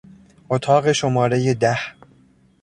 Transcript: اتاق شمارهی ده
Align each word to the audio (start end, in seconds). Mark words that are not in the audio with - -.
اتاق 0.49 0.91
شمارهی 0.91 1.53
ده 1.53 1.77